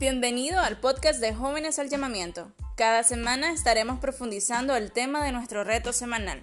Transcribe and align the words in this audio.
Bienvenido 0.00 0.58
al 0.60 0.78
podcast 0.78 1.20
de 1.20 1.34
Jóvenes 1.34 1.78
al 1.78 1.90
Llamamiento. 1.90 2.50
Cada 2.74 3.02
semana 3.02 3.52
estaremos 3.52 3.98
profundizando 3.98 4.74
el 4.74 4.92
tema 4.92 5.22
de 5.22 5.30
nuestro 5.30 5.62
reto 5.62 5.92
semanal. 5.92 6.40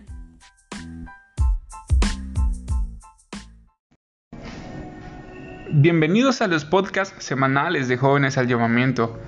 Bienvenidos 5.71 6.43
a 6.43 6.47
los 6.47 6.65
podcasts 6.65 7.15
semanales 7.25 7.87
de 7.87 7.97
Jóvenes 7.97 8.37
al 8.37 8.45
Llamamiento. 8.45 9.19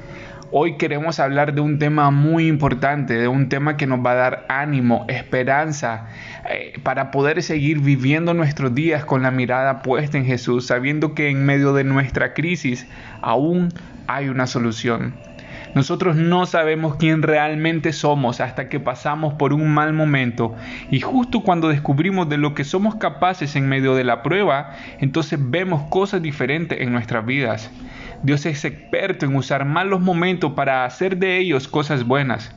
Hoy 0.51 0.77
queremos 0.77 1.19
hablar 1.19 1.55
de 1.55 1.61
un 1.61 1.79
tema 1.79 2.11
muy 2.11 2.47
importante, 2.47 3.15
de 3.15 3.27
un 3.27 3.49
tema 3.49 3.77
que 3.77 3.87
nos 3.87 4.05
va 4.05 4.11
a 4.11 4.15
dar 4.15 4.45
ánimo, 4.47 5.05
esperanza, 5.07 6.07
eh, 6.47 6.73
para 6.83 7.09
poder 7.09 7.41
seguir 7.41 7.79
viviendo 7.79 8.35
nuestros 8.35 8.75
días 8.75 9.05
con 9.05 9.23
la 9.23 9.31
mirada 9.31 9.81
puesta 9.81 10.19
en 10.19 10.25
Jesús, 10.25 10.67
sabiendo 10.67 11.15
que 11.15 11.29
en 11.29 11.47
medio 11.47 11.73
de 11.73 11.83
nuestra 11.83 12.35
crisis 12.35 12.85
aún 13.21 13.69
hay 14.09 14.27
una 14.27 14.47
solución. 14.47 15.13
Nosotros 15.75 16.15
no 16.15 16.47
sabemos 16.47 16.95
quién 16.95 17.21
realmente 17.21 17.93
somos 17.93 18.41
hasta 18.41 18.67
que 18.67 18.79
pasamos 18.79 19.35
por 19.35 19.53
un 19.53 19.69
mal 19.69 19.93
momento 19.93 20.55
y 20.89 20.99
justo 20.99 21.41
cuando 21.41 21.67
descubrimos 21.67 22.27
de 22.27 22.37
lo 22.37 22.55
que 22.55 22.63
somos 22.63 22.95
capaces 22.95 23.55
en 23.55 23.69
medio 23.69 23.93
de 23.93 24.03
la 24.03 24.23
prueba, 24.23 24.71
entonces 24.99 25.39
vemos 25.39 25.87
cosas 25.91 26.23
diferentes 26.23 26.81
en 26.81 26.91
nuestras 26.91 27.23
vidas. 27.23 27.69
Dios 28.23 28.47
es 28.47 28.65
experto 28.65 29.27
en 29.27 29.35
usar 29.35 29.63
malos 29.63 30.01
momentos 30.01 30.53
para 30.53 30.85
hacer 30.85 31.17
de 31.17 31.37
ellos 31.37 31.67
cosas 31.67 32.03
buenas. 32.03 32.51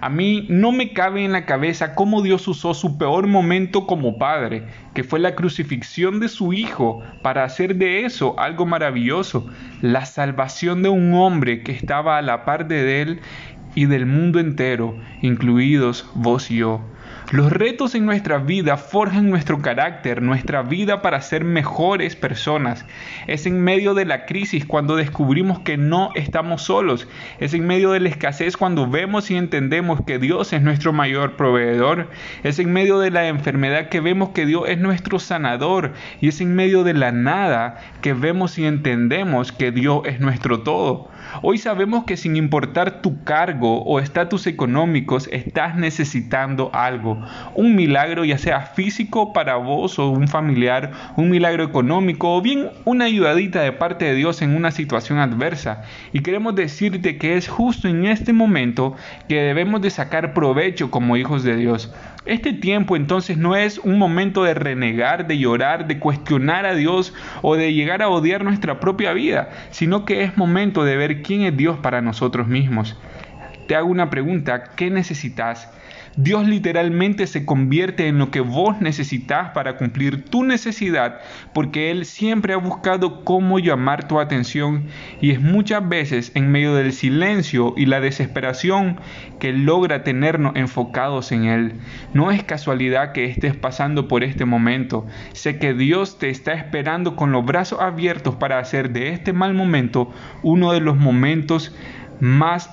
A 0.00 0.08
mí 0.08 0.46
no 0.48 0.72
me 0.72 0.92
cabe 0.92 1.24
en 1.24 1.32
la 1.32 1.46
cabeza 1.46 1.94
cómo 1.94 2.22
Dios 2.22 2.46
usó 2.48 2.74
su 2.74 2.98
peor 2.98 3.26
momento 3.26 3.86
como 3.86 4.18
padre, 4.18 4.64
que 4.94 5.04
fue 5.04 5.18
la 5.18 5.34
crucifixión 5.34 6.20
de 6.20 6.28
su 6.28 6.52
hijo, 6.52 7.02
para 7.22 7.44
hacer 7.44 7.76
de 7.76 8.04
eso 8.04 8.38
algo 8.38 8.66
maravilloso, 8.66 9.46
la 9.80 10.04
salvación 10.04 10.82
de 10.82 10.88
un 10.88 11.14
hombre 11.14 11.62
que 11.62 11.72
estaba 11.72 12.18
a 12.18 12.22
la 12.22 12.44
par 12.44 12.68
de 12.68 13.02
él 13.02 13.20
y 13.74 13.86
del 13.86 14.06
mundo 14.06 14.38
entero, 14.38 14.96
incluidos 15.22 16.10
vos 16.14 16.50
y 16.50 16.56
yo. 16.56 16.80
Los 17.32 17.52
retos 17.52 17.96
en 17.96 18.06
nuestra 18.06 18.38
vida 18.38 18.76
forjan 18.76 19.28
nuestro 19.28 19.60
carácter, 19.60 20.22
nuestra 20.22 20.62
vida 20.62 21.02
para 21.02 21.20
ser 21.20 21.42
mejores 21.42 22.14
personas. 22.14 22.86
Es 23.26 23.46
en 23.46 23.64
medio 23.64 23.94
de 23.94 24.04
la 24.04 24.26
crisis 24.26 24.64
cuando 24.64 24.94
descubrimos 24.94 25.58
que 25.58 25.76
no 25.76 26.12
estamos 26.14 26.62
solos. 26.62 27.08
Es 27.40 27.52
en 27.52 27.66
medio 27.66 27.90
de 27.90 27.98
la 27.98 28.10
escasez 28.10 28.56
cuando 28.56 28.88
vemos 28.88 29.28
y 29.32 29.36
entendemos 29.36 30.02
que 30.06 30.20
Dios 30.20 30.52
es 30.52 30.62
nuestro 30.62 30.92
mayor 30.92 31.34
proveedor. 31.34 32.10
Es 32.44 32.60
en 32.60 32.72
medio 32.72 33.00
de 33.00 33.10
la 33.10 33.26
enfermedad 33.26 33.88
que 33.88 34.00
vemos 34.00 34.28
que 34.28 34.46
Dios 34.46 34.62
es 34.68 34.78
nuestro 34.78 35.18
sanador. 35.18 35.94
Y 36.20 36.28
es 36.28 36.40
en 36.40 36.54
medio 36.54 36.84
de 36.84 36.94
la 36.94 37.10
nada 37.10 37.80
que 38.02 38.14
vemos 38.14 38.56
y 38.56 38.66
entendemos 38.66 39.50
que 39.50 39.72
Dios 39.72 40.02
es 40.04 40.20
nuestro 40.20 40.60
todo. 40.60 41.10
Hoy 41.42 41.58
sabemos 41.58 42.04
que 42.04 42.16
sin 42.16 42.36
importar 42.36 43.02
tu 43.02 43.24
cargo 43.24 43.82
o 43.82 43.98
estatus 43.98 44.46
económicos, 44.46 45.28
estás 45.32 45.74
necesitando 45.74 46.70
algo. 46.72 47.15
Un 47.54 47.74
milagro 47.74 48.24
ya 48.24 48.38
sea 48.38 48.60
físico 48.62 49.32
para 49.32 49.56
vos 49.56 49.98
o 49.98 50.10
un 50.10 50.28
familiar, 50.28 50.92
un 51.16 51.30
milagro 51.30 51.64
económico 51.64 52.34
o 52.34 52.42
bien 52.42 52.70
una 52.84 53.06
ayudadita 53.06 53.60
de 53.60 53.72
parte 53.72 54.04
de 54.04 54.14
Dios 54.14 54.42
en 54.42 54.54
una 54.54 54.70
situación 54.70 55.18
adversa. 55.18 55.82
Y 56.12 56.20
queremos 56.20 56.54
decirte 56.54 57.18
que 57.18 57.36
es 57.36 57.48
justo 57.48 57.88
en 57.88 58.06
este 58.06 58.32
momento 58.32 58.94
que 59.28 59.40
debemos 59.40 59.82
de 59.82 59.90
sacar 59.90 60.34
provecho 60.34 60.90
como 60.90 61.16
hijos 61.16 61.42
de 61.42 61.56
Dios. 61.56 61.92
Este 62.26 62.52
tiempo 62.52 62.96
entonces 62.96 63.38
no 63.38 63.54
es 63.54 63.78
un 63.78 63.98
momento 63.98 64.42
de 64.42 64.54
renegar, 64.54 65.28
de 65.28 65.38
llorar, 65.38 65.86
de 65.86 66.00
cuestionar 66.00 66.66
a 66.66 66.74
Dios 66.74 67.14
o 67.42 67.54
de 67.54 67.72
llegar 67.72 68.02
a 68.02 68.08
odiar 68.08 68.42
nuestra 68.42 68.80
propia 68.80 69.12
vida, 69.12 69.50
sino 69.70 70.04
que 70.04 70.24
es 70.24 70.36
momento 70.36 70.82
de 70.82 70.96
ver 70.96 71.22
quién 71.22 71.42
es 71.42 71.56
Dios 71.56 71.78
para 71.78 72.02
nosotros 72.02 72.48
mismos. 72.48 72.96
Te 73.68 73.76
hago 73.76 73.88
una 73.88 74.10
pregunta, 74.10 74.64
¿qué 74.74 74.90
necesitas? 74.90 75.70
Dios 76.18 76.48
literalmente 76.48 77.26
se 77.26 77.44
convierte 77.44 78.08
en 78.08 78.16
lo 78.16 78.30
que 78.30 78.40
vos 78.40 78.80
necesitas 78.80 79.50
para 79.50 79.76
cumplir 79.76 80.24
tu 80.24 80.44
necesidad, 80.44 81.20
porque 81.52 81.90
Él 81.90 82.06
siempre 82.06 82.54
ha 82.54 82.56
buscado 82.56 83.22
cómo 83.22 83.58
llamar 83.58 84.08
tu 84.08 84.18
atención 84.18 84.86
y 85.20 85.32
es 85.32 85.42
muchas 85.42 85.86
veces 85.86 86.32
en 86.34 86.50
medio 86.50 86.74
del 86.74 86.94
silencio 86.94 87.74
y 87.76 87.84
la 87.84 88.00
desesperación 88.00 88.98
que 89.38 89.52
logra 89.52 90.04
tenernos 90.04 90.56
enfocados 90.56 91.32
en 91.32 91.44
Él. 91.44 91.74
No 92.14 92.30
es 92.30 92.42
casualidad 92.42 93.12
que 93.12 93.26
estés 93.26 93.54
pasando 93.54 94.08
por 94.08 94.24
este 94.24 94.46
momento. 94.46 95.06
Sé 95.34 95.58
que 95.58 95.74
Dios 95.74 96.18
te 96.18 96.30
está 96.30 96.54
esperando 96.54 97.14
con 97.14 97.30
los 97.30 97.44
brazos 97.44 97.82
abiertos 97.82 98.36
para 98.36 98.58
hacer 98.58 98.90
de 98.90 99.10
este 99.10 99.34
mal 99.34 99.52
momento 99.52 100.10
uno 100.42 100.72
de 100.72 100.80
los 100.80 100.96
momentos 100.96 101.76
más 102.20 102.70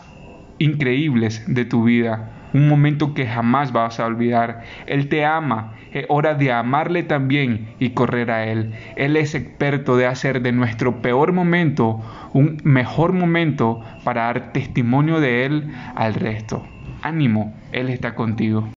increíbles 0.60 1.44
de 1.46 1.66
tu 1.66 1.84
vida 1.84 2.40
un 2.54 2.68
momento 2.68 3.14
que 3.14 3.28
jamás 3.28 3.72
vas 3.72 4.00
a 4.00 4.06
olvidar. 4.06 4.64
Él 4.86 5.10
te 5.10 5.26
ama, 5.26 5.76
es 5.92 6.06
hora 6.10 6.36
de 6.36 6.52
amarle 6.52 7.04
también 7.04 7.76
y 7.80 7.92
correr 7.92 8.32
a 8.32 8.46
Él. 8.46 8.74
Él 8.96 9.18
es 9.18 9.36
experto 9.36 9.98
de 9.98 10.08
hacer 10.08 10.42
de 10.42 10.52
nuestro 10.52 11.02
peor 11.02 11.34
momento 11.34 12.02
un 12.34 12.58
mejor 12.64 13.14
momento 13.14 13.82
para 14.04 14.24
dar 14.24 14.54
testimonio 14.54 15.20
de 15.20 15.46
Él 15.46 15.74
al 15.96 16.14
resto. 16.14 16.66
Ánimo, 17.02 17.54
Él 17.72 17.90
está 17.90 18.16
contigo. 18.16 18.70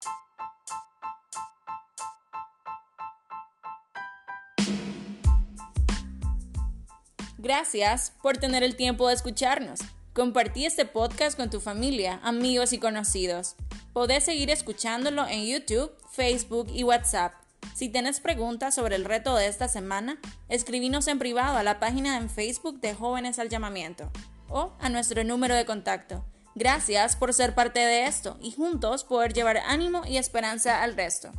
Gracias 7.37 8.11
por 8.23 8.37
tener 8.37 8.63
el 8.63 8.75
tiempo 8.75 9.07
de 9.07 9.13
escucharnos. 9.13 9.79
Compartí 10.15 10.65
este 10.65 10.85
podcast 10.85 11.35
con 11.35 11.49
tu 11.49 11.59
familia, 11.59 12.21
amigos 12.23 12.71
y 12.71 12.79
conocidos. 12.79 13.57
Podés 13.91 14.23
seguir 14.23 14.49
escuchándolo 14.49 15.27
en 15.27 15.45
YouTube, 15.45 15.91
Facebook 16.09 16.67
y 16.73 16.85
WhatsApp. 16.85 17.33
Si 17.73 17.89
tienes 17.89 18.21
preguntas 18.21 18.73
sobre 18.73 18.95
el 18.95 19.03
reto 19.03 19.35
de 19.35 19.47
esta 19.47 19.67
semana, 19.67 20.17
escribinos 20.47 21.09
en 21.09 21.19
privado 21.19 21.57
a 21.57 21.63
la 21.63 21.81
página 21.81 22.15
en 22.15 22.29
Facebook 22.29 22.79
de 22.79 22.93
Jóvenes 22.93 23.39
al 23.39 23.49
Llamamiento 23.49 24.09
o 24.47 24.71
a 24.79 24.87
nuestro 24.87 25.25
número 25.25 25.53
de 25.53 25.65
contacto. 25.65 26.23
Gracias 26.55 27.17
por 27.17 27.33
ser 27.33 27.53
parte 27.53 27.81
de 27.81 28.05
esto 28.05 28.37
y 28.39 28.53
juntos 28.53 29.03
poder 29.03 29.33
llevar 29.33 29.57
ánimo 29.67 30.03
y 30.07 30.15
esperanza 30.15 30.81
al 30.81 30.95
resto. 30.95 31.33